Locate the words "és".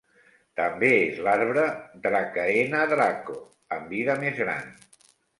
0.99-1.17